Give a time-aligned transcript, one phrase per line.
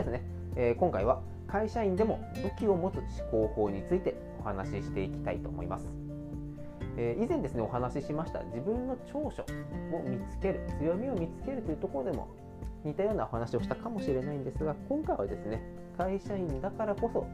[0.00, 0.22] ですね、
[0.56, 5.86] えー、今回は会社員でも武器を持つ思考法についてお話ししていきたいと思います。
[6.96, 9.44] えー、以前ですねお話ししました自分の長所
[9.92, 12.28] を見つける強みを見つけるというところでも
[12.84, 15.62] 似たようなお話をしたかもしれないんですが今回はですね
[15.96, 17.26] 会社員だからこそ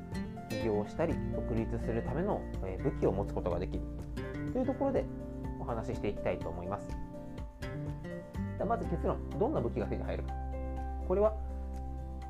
[0.50, 2.42] 起業したり独立するための
[2.82, 3.82] 武器を持つことができる
[4.52, 5.04] というところで
[5.58, 6.88] お話ししていきたいと思います。
[8.64, 10.32] まず結論どんな武器が手に入るか。
[11.08, 11.34] これは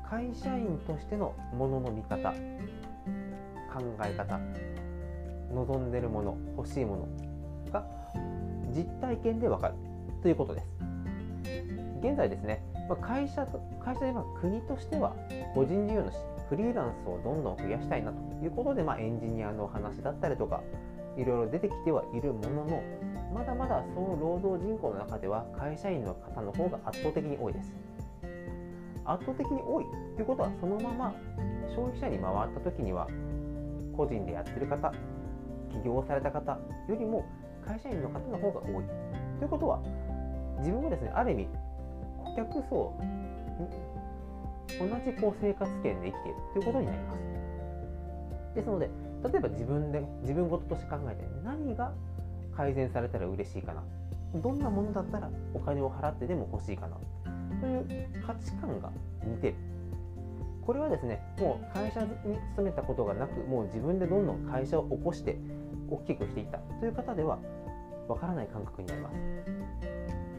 [0.09, 4.39] 会社員としてのものの見方考え方
[5.53, 7.85] 望んでるもの欲しいものが
[8.73, 9.73] 実体験でわかる
[10.21, 10.67] ということです。
[12.01, 12.63] 現在ですね
[13.01, 15.13] 会社と会社では国としては
[15.53, 16.13] 個人事業主
[16.49, 20.61] フリーランスをどんどん増やしたいなということで、まあ、エンジニアの話だったりとか
[21.17, 22.83] いろいろ出てきてはいるものの
[23.33, 27.75] まだまだその労働人口の中では会社員の方の方が圧倒的に多いです。
[29.07, 31.15] 圧倒的に多いということはそのまま
[31.69, 33.07] 消費者に回った時には
[33.95, 34.91] 個人でやってる方
[35.71, 37.25] 起業された方よりも
[37.65, 38.83] 会社員の方の方が多い
[39.39, 39.81] ということは
[40.59, 41.47] 自分もですねある意味
[42.23, 42.93] 顧客層
[44.79, 47.19] 同じこう生活圏で生きているということになります。
[48.55, 48.89] ですので
[49.23, 51.93] 例えば自分で自分事として考えて何が
[52.55, 53.83] 改善されたら嬉しいかな。
[54.35, 56.97] どんなものだったらお金を払ってでも欲しいかな。
[57.67, 57.85] いう
[58.25, 58.91] 価値観が
[59.23, 59.55] 似てる。
[60.65, 62.09] これはですねもう会社に
[62.51, 65.37] 勤めたことがなくもう自分でどんどん会社を起こして
[65.89, 67.39] 大きくしていったという方では
[68.09, 69.15] わからない感覚になります。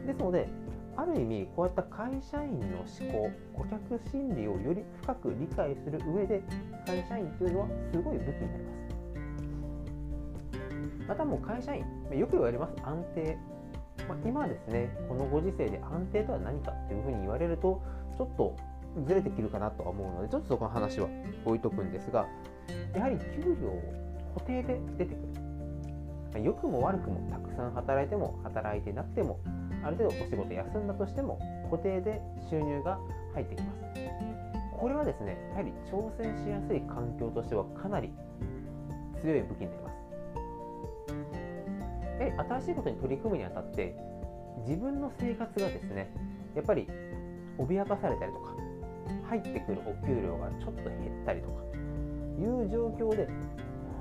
[0.05, 0.47] ですので
[0.95, 6.43] ある意味こうやった会社員の思考顧客心理をより深く理解する上で
[6.85, 8.89] 会社員というのはすごい武器になります。
[11.07, 12.75] またもう会社員よく言われます。
[12.83, 13.37] 安定、
[14.09, 17.81] まあ、今ですねこのご時世で安定とは何かっていうふうに言われると
[18.17, 18.55] ちょっと
[19.05, 21.07] ずれてくるかなとは思うのでちょっとそこの話は
[21.45, 22.25] 置いとくんですが
[22.95, 25.21] やはり給料を固定で出てく
[26.33, 26.43] る。
[26.43, 29.39] 良くも悪くもたくさん働いても働いてなくても
[29.83, 31.39] ある程度お仕事休んだとしても
[31.71, 32.99] 固定で収入が
[33.33, 33.79] 入ってきます。
[34.79, 38.13] これはですねやはり挑戦しやすい環境としてはかなり
[39.21, 39.98] 強い武器になります。
[42.19, 43.95] え新しいことに取り組むにあたって
[44.67, 46.11] 自分の生活がですね
[46.55, 46.87] やっぱり
[47.57, 48.53] 脅かされたりとか
[49.29, 51.63] 入ってくるお給料がちょっと減ったりとか
[52.39, 53.27] いう状況で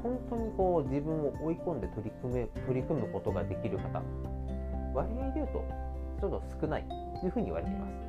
[0.02, 4.02] 本当にこう自分を追い込んで取り組め取り組むことができる方
[4.94, 5.64] 割合で言うと
[6.20, 6.84] ちょっと少ない
[7.20, 8.08] というふうに言われています。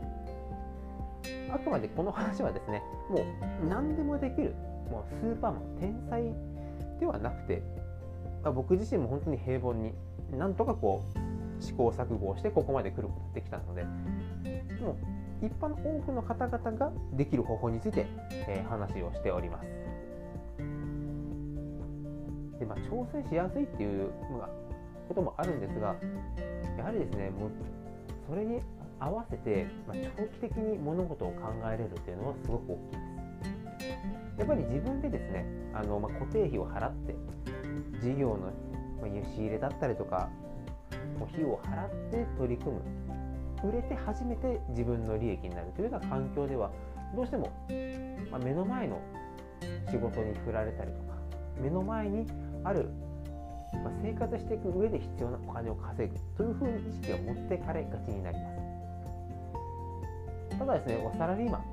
[1.51, 4.53] あくまでこの話はですねもう何でもできる
[4.89, 6.23] もうスーパーマン天才
[6.99, 7.61] ではなくて、
[8.43, 9.93] まあ、僕自身も本当に平凡に
[10.37, 11.03] なんとかこ
[11.59, 13.83] う試行錯誤をしてここまで来ることができたので
[14.81, 14.97] も
[15.41, 19.67] 一般の多くの方々ができる方法について、えー、話をしております。
[22.59, 24.49] で、まあ、挑戦しやすいっていうのが
[25.07, 25.95] こともあるんですが
[26.77, 27.51] やはりですねもう
[28.27, 28.61] それに
[28.99, 34.39] 合わせて、まあ、長期的に物事を考えれるというのはすごく大きいです。
[34.39, 37.15] やっぱり自分でですねあの、まあ、固定費を払って
[38.01, 38.51] 事業の、
[39.01, 40.29] まあ、仕入れだったりとか
[41.27, 42.81] 費用を払って取り組む。
[43.61, 46.71] 売れて初めて自分の利益になるというような環境では
[47.13, 47.51] どうしても、
[48.31, 49.01] ま、目の前の
[49.91, 51.15] 仕事に振られたりとか
[51.61, 52.25] 目の前に
[52.63, 52.89] ある
[53.83, 58.49] ま、生活していく上で必要なお金を稼ぐというふうに意識を持ってかれがちになりま
[60.49, 60.57] す。
[60.57, 61.63] ただですねサラリーマン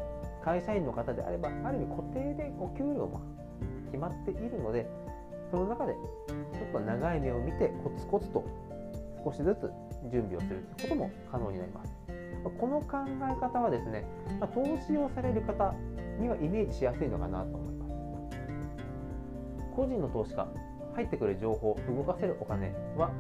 [0.44, 3.20] 会社員の方であればある意味固定でお給料も
[3.86, 4.86] 決まっているので
[5.50, 6.34] その中でちょ
[6.68, 8.44] っと長い目を見てコツコツと
[9.24, 9.70] 少しずつ
[10.10, 11.92] 準備をするということも可能になります。
[12.60, 14.04] この考え方はですね、
[14.38, 15.74] ま、投資をされる方
[16.20, 17.92] にはイメージしやすいのかなと思います。
[19.74, 20.46] 個人の投資家
[20.94, 23.10] 入ってくる情報動かせるお金は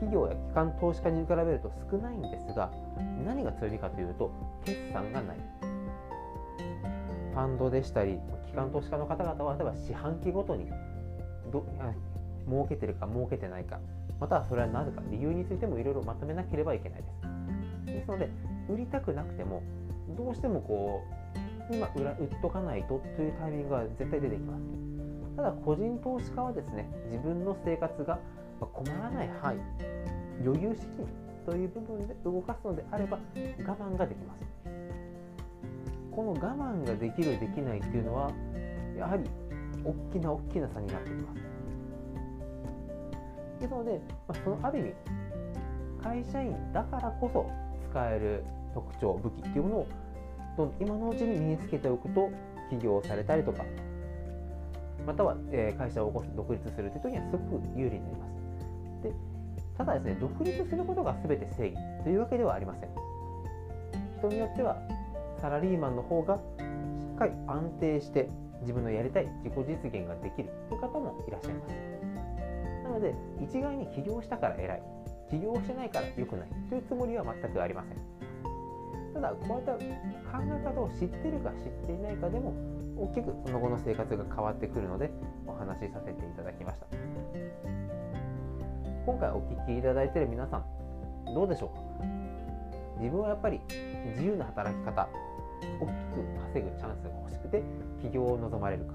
[0.00, 2.70] 企業や機関投資家に比べると少ないんですが
[3.24, 4.30] 何が強みかというと
[4.64, 5.36] 決算がない。
[7.32, 10.68] ファンドでしたり機関投資家の方々は例えば四半期ごとに
[11.50, 11.64] ど
[12.46, 13.78] 儲けてるか儲けてないか
[14.20, 17.08] またはそれはなぜか理由についてもいろいろまとめなければいけないで
[17.86, 17.94] す。
[17.94, 18.28] ですので
[18.68, 19.62] 売りたくなくても
[20.16, 21.02] どうしてもこ
[21.70, 24.62] う今売っとかないとというタイミングが絶対出てきます。
[25.36, 28.18] ただ個人投資家はですね自分の生活が
[28.60, 29.58] 困らない範囲
[30.44, 31.06] 余裕資金
[31.46, 33.18] という部分で動かすのであれば
[33.66, 34.40] 我慢ができます。
[36.10, 38.32] この我慢ができるできないっていうのは
[38.98, 39.22] やはり
[39.88, 41.58] 大きな大きな差になってきます。
[43.60, 44.94] ですので、まあ、そのある意味
[46.02, 47.50] 会社員だからこそ
[47.90, 49.68] 使える特徴武器っていうも
[50.56, 52.30] のを今のうちに身につけておくと
[52.70, 53.64] 起業されたりとか
[55.06, 59.02] または、え会社を起こす独立するという時にはすごく有利になります。
[59.02, 59.12] で
[59.78, 62.90] ただですね独立することが全て正義というわけではありません。
[64.18, 64.76] 人によっては
[65.40, 66.40] サラリーマンの方がし
[67.14, 68.28] っかり安定して
[68.68, 71.74] 自分のやりたい自己実現ができるという方もいらっしゃいます。
[72.84, 74.82] なので一概に起業したから偉い。
[75.30, 77.96] 起業してないから良くないというつもりは全くありません。
[79.14, 79.80] ただこういった考
[80.44, 82.52] え方を知ってるか知っていないかでも
[82.96, 85.10] 大きくその後の生活が変わってくるので
[85.46, 86.86] お話しさせていただきました。
[89.06, 90.64] 今回お聞きいただいている皆さん
[91.34, 92.02] どうでしょう？
[92.02, 92.04] か
[92.98, 93.60] 自分はやっぱり
[94.10, 95.08] 自由な働き方
[96.22, 97.62] く稼ぐチャンスが欲しくて
[98.02, 98.94] 起業を望まれるか。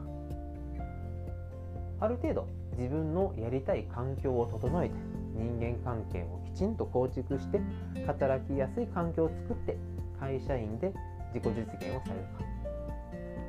[1.99, 2.47] ある程度
[2.77, 4.95] 自分のやりたい環境を整えて
[5.35, 7.61] 人間関係をきちんと構築して
[8.05, 9.77] 働きやすい環境を作って
[10.19, 10.91] 会社員で
[11.33, 12.43] 自己実現をされるか。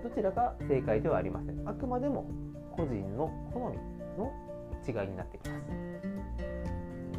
[0.04, 1.68] どちらが正解ではありません。
[1.68, 2.26] あくまでも
[2.70, 3.78] 個人の好み
[4.18, 4.32] の
[4.86, 5.62] 違いになってきます。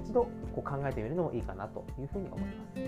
[0.03, 2.79] 一度こう考えてみるのもいいかなというふうに思います、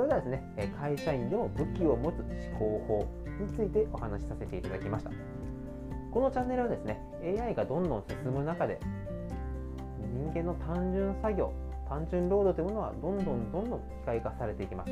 [0.00, 3.06] それではですね会社員でも武器を持つ思考法
[3.38, 5.10] についてお話しさせていただきました。
[6.10, 6.98] このチャンネルはですね
[7.38, 8.80] AI がどんどん進む中で
[10.10, 11.52] 人間の単純作業
[11.86, 14.90] 単純労働というものはどんどんどんどん機械化されていきます。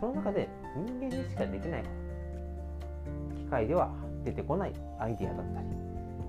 [0.00, 1.84] その中で人間にしかできない
[3.36, 3.92] 機械では
[4.24, 5.66] 出てこないアイデアだったり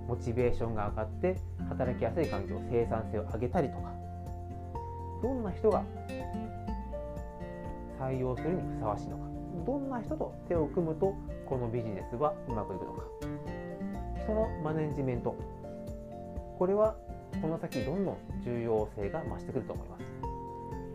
[0.10, 1.38] モチベーションが上がって
[1.70, 3.94] 働きやすい環境生産性を上げたりとか
[5.22, 5.86] どんな人が
[8.00, 9.24] 採用するにふさわしいのか。
[9.66, 11.14] どんな人と手を組むと
[11.46, 13.04] このビジネスはうまくいくのか。
[14.24, 15.36] 人のマネジメント。
[16.58, 16.96] これは
[17.42, 20.04] この先どんどん重要性が増してくると思います。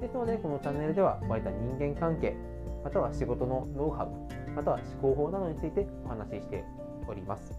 [0.01, 2.37] ですのでこのチャンネルではこういった人間関係
[2.85, 6.65] または仕事のノウハウまたは思考法などについてお話しして
[7.09, 7.53] おります。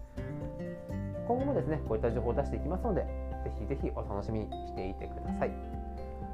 [1.26, 3.02] 今後もですねこういった情報を出していきますので
[3.44, 5.79] ぜひぜひお楽しみにしていてください。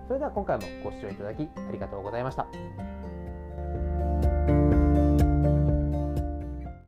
[0.06, 2.46] それでは今回もご視聴いただきありがとうございました。